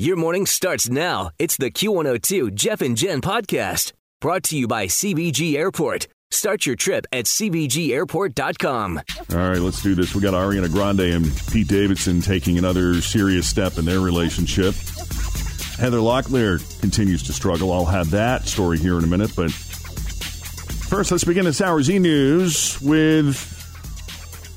[0.00, 1.28] Your morning starts now.
[1.38, 6.08] It's the Q102 Jeff and Jen podcast brought to you by CVG Airport.
[6.30, 9.00] Start your trip at CVGAirport.com.
[9.30, 10.14] All right, let's do this.
[10.14, 14.74] We got Ariana Grande and Pete Davidson taking another serious step in their relationship.
[15.76, 17.70] Heather Locklear continues to struggle.
[17.70, 19.36] I'll have that story here in a minute.
[19.36, 23.59] But first, let's begin this hour's e news with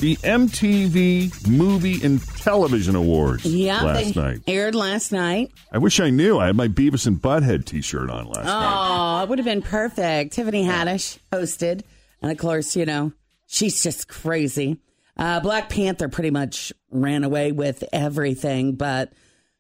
[0.04, 4.42] the MTV Movie and Television Awards Yeah, last they night.
[4.48, 5.52] aired last night.
[5.72, 6.38] I wish I knew.
[6.40, 8.74] I had my Beavis and Butthead t shirt on last night.
[8.76, 10.34] Oh, it would have been perfect.
[10.34, 11.84] Tiffany Haddish hosted,
[12.22, 13.14] and of course, you know
[13.48, 14.78] she's just crazy.
[15.16, 19.14] Uh, Black Panther pretty much ran away with everything, but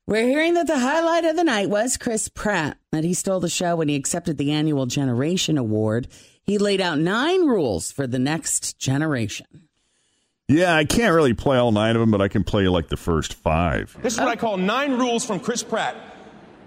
[0.08, 3.47] we're hearing that the highlight of the night was Chris Pratt, that he stole the
[3.47, 6.09] show when he accepted the annual Generation Award.
[6.44, 9.62] He laid out nine rules for the next generation.
[10.49, 12.97] Yeah, I can't really play all nine of them, but I can play like the
[12.97, 13.95] first five.
[14.02, 15.95] This is what I call nine rules from Chris Pratt,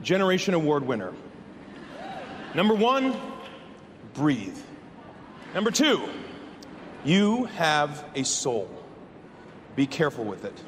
[0.03, 1.13] Generation Award winner.
[2.55, 3.15] Number one,
[4.15, 4.57] breathe.
[5.55, 6.09] Number two,
[7.05, 8.71] you have a soul.
[9.77, 10.59] Be careful with it.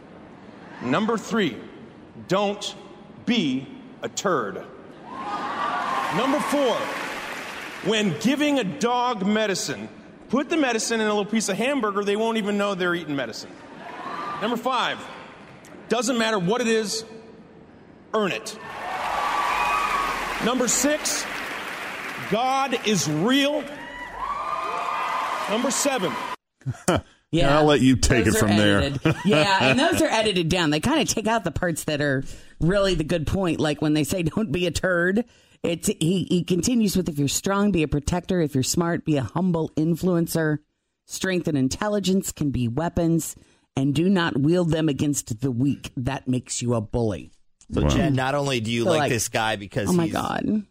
[0.83, 1.57] Number three,
[2.29, 2.75] don't
[3.25, 3.67] be
[4.03, 4.63] a turd.
[6.15, 6.77] Number four,
[7.91, 9.89] when giving a dog medicine,
[10.29, 13.17] put the medicine in a little piece of hamburger, they won't even know they're eating
[13.17, 13.51] medicine.
[14.41, 14.99] Number five,
[15.89, 17.05] doesn't matter what it is,
[18.15, 18.59] earn it.
[20.45, 21.25] Number six,
[22.31, 23.65] God is real.
[25.51, 26.13] Number seven,
[27.31, 28.93] Yeah, I'll let you take Those it from there.
[29.25, 30.71] yeah, and those are edited down.
[30.71, 32.25] They kind of take out the parts that are
[32.61, 33.61] really the good point.
[33.61, 35.25] Like when they say "Don't be a turd."
[35.63, 36.25] It's he.
[36.31, 38.41] He continues with, "If you're strong, be a protector.
[38.41, 40.59] If you're smart, be a humble influencer.
[41.07, 43.35] Strength and intelligence can be weapons,
[43.77, 45.91] and do not wield them against the weak.
[45.97, 47.33] That makes you a bully."
[47.75, 47.89] So, Wow.
[47.89, 50.63] Jen, not only do you So, like, like, this guy because Oh my he's god!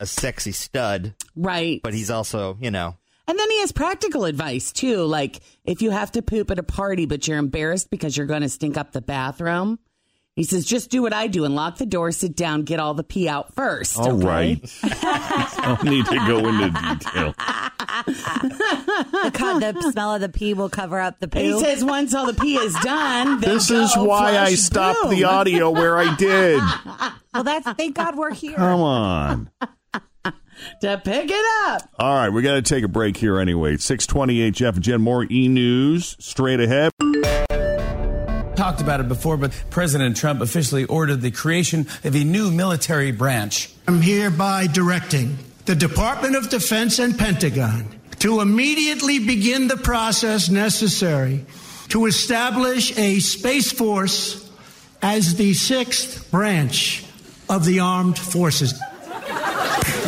[0.00, 1.80] a sexy stud, Right.
[1.82, 2.96] but he's also, you know,
[3.28, 6.62] And then he has practical advice too, like if you have to poop at a
[6.62, 9.78] party but you're embarrassed because you're going to stink up the bathroom.
[10.36, 12.92] He says, just do what I do and lock the door, sit down, get all
[12.92, 13.98] the pee out first.
[13.98, 14.26] All okay?
[14.26, 14.78] right.
[14.82, 17.34] I don't need to go into detail.
[18.04, 21.38] The, co- the smell of the pee will cover up the poo.
[21.40, 25.10] He says once all the pee is done, This is why I stopped boom.
[25.10, 26.60] the audio where I did.
[27.32, 28.56] well, that's thank God we're here.
[28.56, 29.50] Come on.
[30.80, 31.88] to pick it up.
[31.98, 33.76] All right, we got to take a break here anyway.
[33.76, 36.92] 628 Jeff and Jen, more e news straight ahead.
[38.56, 43.12] talked about it before, but President Trump officially ordered the creation of a new military
[43.12, 43.70] branch.
[43.86, 47.88] I'm hereby directing the Department of Defense and Pentagon
[48.20, 51.44] to immediately begin the process necessary
[51.88, 54.50] to establish a Space Force
[55.02, 57.04] as the sixth branch
[57.48, 58.74] of the armed forces.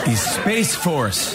[0.09, 1.35] The Space Force.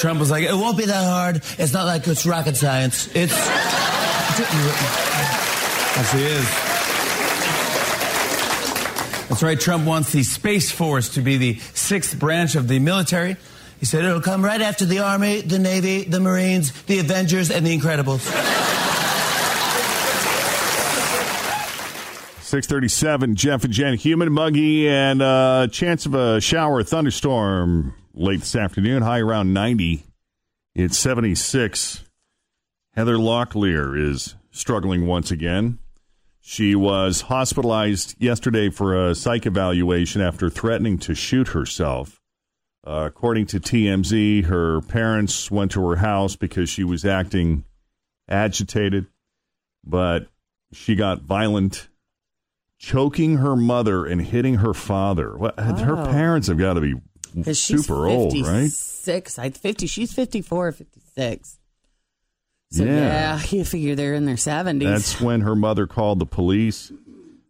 [0.00, 1.36] Trump was like, it won't be that hard.
[1.58, 3.06] It's not like it's rocket science.
[3.14, 3.32] It's.
[5.96, 6.44] Actually is.
[9.28, 9.60] That's right.
[9.60, 13.36] Trump wants the Space Force to be the sixth branch of the military.
[13.78, 17.64] He said it'll come right after the Army, the Navy, the Marines, the Avengers, and
[17.64, 18.28] the Incredibles.
[22.50, 28.56] 637 Jeff and Jen, human muggy, and uh, chance of a shower, thunderstorm late this
[28.56, 30.02] afternoon, high around 90.
[30.74, 32.02] It's 76.
[32.96, 35.78] Heather Locklear is struggling once again.
[36.40, 42.20] She was hospitalized yesterday for a psych evaluation after threatening to shoot herself.
[42.84, 47.64] Uh, according to TMZ, her parents went to her house because she was acting
[48.28, 49.06] agitated,
[49.84, 50.26] but
[50.72, 51.86] she got violent
[52.80, 55.36] choking her mother and hitting her father.
[55.36, 56.06] What, Her Oh.
[56.06, 56.94] parents have got to be
[57.44, 58.62] 'Cause she's super old, right?
[58.62, 59.86] 56, I 50.
[59.86, 61.58] She's 54 or 56.
[62.72, 62.90] So Yeah.
[62.94, 63.40] yeah.
[63.50, 64.84] you figure they're in their 70s.
[64.88, 66.90] That's when her mother called the police.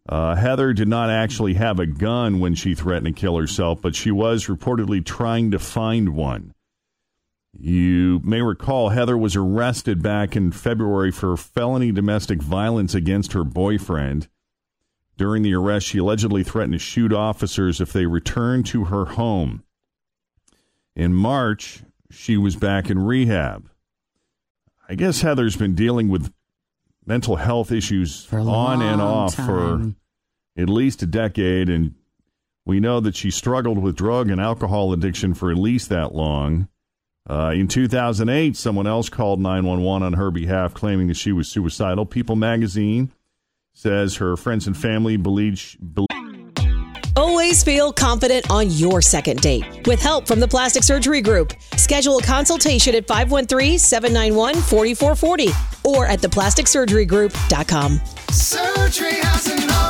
[0.09, 3.95] Uh, Heather did not actually have a gun when she threatened to kill herself, but
[3.95, 6.53] she was reportedly trying to find one.
[7.57, 13.45] You may recall Heather was arrested back in February for felony domestic violence against her
[13.45, 14.29] boyfriend.
[15.21, 19.63] During the arrest, she allegedly threatened to shoot officers if they returned to her home.
[20.97, 23.69] In March, she was back in rehab.
[24.89, 26.33] I guess Heather's been dealing with
[27.05, 29.93] mental health issues on and off for
[30.57, 31.97] at least a decade, and
[32.65, 36.67] we know that she struggled with drug and alcohol addiction for at least that long.
[37.29, 42.07] Uh, in 2008, someone else called 911 on her behalf, claiming that she was suicidal.
[42.07, 43.13] People magazine
[43.81, 45.59] says her friends and family believe.
[45.59, 45.79] She,
[47.17, 49.87] Always feel confident on your second date.
[49.87, 58.01] With help from the Plastic Surgery Group, schedule a consultation at 513-791-4440 or at theplasticsurgerygroup.com.
[58.31, 59.90] Surgery has an art.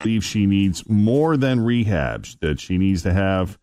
[0.00, 3.58] Believe she needs more than rehab, that she needs to have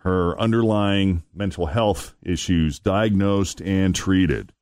[0.00, 4.52] her underlying mental health issues diagnosed and treated.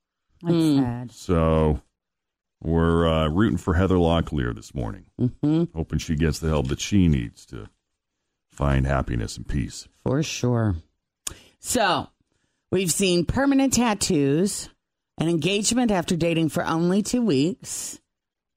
[0.42, 1.12] That's sad.
[1.12, 1.80] So
[2.62, 6.80] we're uh, rooting for Heather Locklear this morning, hmm hoping she gets the help that
[6.80, 7.68] she needs to
[8.50, 9.88] find happiness and peace.
[10.02, 10.76] For sure.
[11.58, 12.08] So,
[12.70, 14.68] we've seen permanent tattoos,
[15.18, 18.00] an engagement after dating for only two weeks.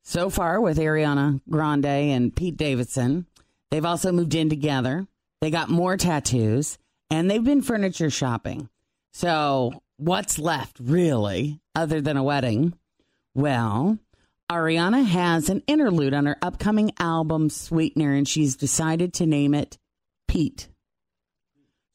[0.03, 3.25] So far with Ariana Grande and Pete Davidson.
[3.71, 5.07] They've also moved in together.
[5.41, 6.77] They got more tattoos
[7.09, 8.69] and they've been furniture shopping.
[9.13, 12.73] So, what's left really other than a wedding?
[13.35, 13.99] Well,
[14.51, 19.77] Ariana has an interlude on her upcoming album Sweetener and she's decided to name it
[20.27, 20.69] Pete.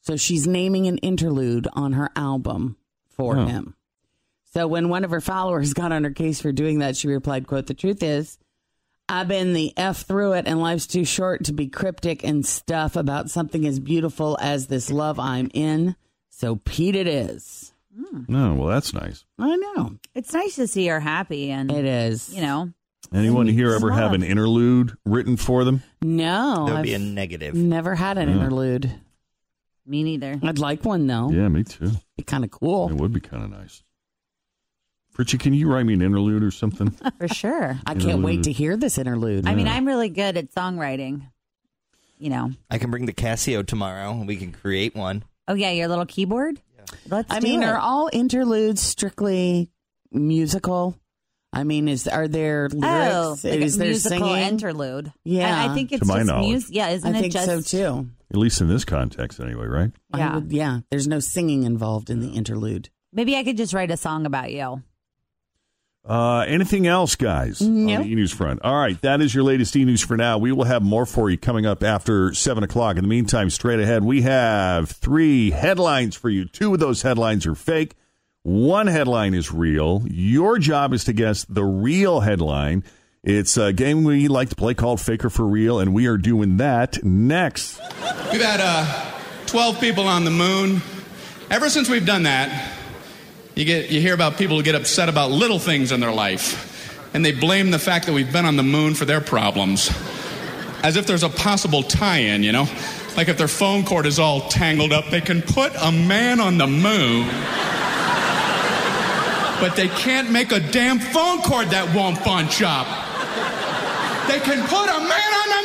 [0.01, 2.77] So she's naming an interlude on her album
[3.09, 3.45] for Oh.
[3.45, 3.75] him.
[4.55, 7.45] So when one of her followers got on her case for doing that, she replied,
[7.45, 8.37] quote, the truth is,
[9.09, 12.95] I've been the F through it and life's too short to be cryptic and stuff
[12.95, 15.97] about something as beautiful as this love I'm in.
[16.29, 17.73] So Pete it is.
[18.29, 19.25] No, well, that's nice.
[19.37, 19.97] I know.
[20.13, 22.33] It's nice to see her happy and It is.
[22.33, 22.71] you know.
[23.13, 25.83] Anyone here ever have an interlude written for them?
[26.01, 26.65] No.
[26.67, 27.55] That would be a I've negative.
[27.55, 28.35] never had an Yeah.
[28.35, 28.89] interlude.
[29.85, 30.39] Me neither.
[30.41, 31.29] I'd like one though.
[31.29, 31.91] Yeah, me too.
[32.15, 32.87] Be kind of cool.
[32.89, 33.83] It would be kind of nice.
[35.15, 36.89] Fritchie, can you write me an interlude or something?
[37.19, 37.79] For sure.
[37.85, 39.47] I can't wait to hear this interlude.
[39.47, 41.27] I mean, I'm really good at songwriting.
[42.17, 42.51] You know.
[42.69, 45.23] I can bring the Casio tomorrow and we can create one.
[45.47, 46.61] Oh yeah, your little keyboard.
[47.09, 47.31] Let's.
[47.31, 47.65] I do mean, it.
[47.65, 49.69] are all interludes strictly
[50.11, 50.97] musical?
[51.53, 52.75] I mean, is are there oh,
[53.37, 53.43] lyrics?
[53.45, 54.47] like is a there musical singing?
[54.47, 55.13] interlude?
[55.23, 55.61] Yeah.
[55.67, 56.47] I, I think To it's my just knowledge.
[56.49, 56.75] music.
[56.75, 58.09] Yeah, isn't I it think just so too.
[58.31, 59.91] At least in this context, anyway, right?
[60.11, 60.35] I Yeah.
[60.35, 60.79] would- yeah.
[60.91, 62.89] There's no singing involved in the interlude.
[63.13, 64.83] Maybe I could just write a song about you.
[66.05, 67.61] Uh, anything else, guys?
[67.61, 67.97] Nope.
[67.99, 68.61] On the e news front.
[68.63, 70.37] All right, that is your latest e news for now.
[70.37, 72.97] We will have more for you coming up after seven o'clock.
[72.97, 76.45] In the meantime, straight ahead, we have three headlines for you.
[76.45, 77.95] Two of those headlines are fake.
[78.43, 80.03] One headline is real.
[80.07, 82.83] Your job is to guess the real headline.
[83.23, 86.57] It's a game we like to play called Faker for Real, and we are doing
[86.57, 87.81] that next.
[88.31, 89.11] We've had uh,
[89.47, 90.83] 12 people on the moon.
[91.49, 92.74] Ever since we've done that,
[93.55, 97.13] you, get, you hear about people who get upset about little things in their life,
[97.13, 99.89] and they blame the fact that we've been on the moon for their problems.
[100.83, 102.67] As if there's a possible tie in, you know?
[103.15, 106.57] Like if their phone cord is all tangled up, they can put a man on
[106.57, 107.27] the moon,
[109.61, 112.87] but they can't make a damn phone cord that won't bunch up.
[114.27, 115.63] They can put a man on the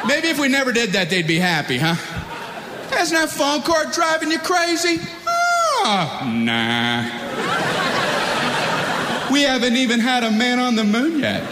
[0.00, 0.08] moon!
[0.08, 1.96] Maybe if we never did that, they'd be happy, huh?
[3.00, 5.00] Isn't that phone cord driving you crazy?
[5.26, 7.02] Oh, nah.
[9.32, 11.42] We haven't even had a man on the moon yet.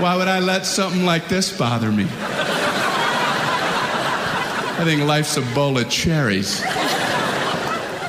[0.00, 2.06] Why would I let something like this bother me?
[4.80, 6.60] I think life's a bowl of cherries.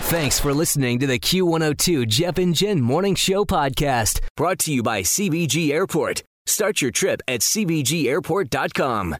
[0.09, 4.81] Thanks for listening to the Q102 Jeff and Jen Morning Show podcast, brought to you
[4.83, 6.23] by CVG Airport.
[6.47, 9.15] Start your trip at CVGAirport.com.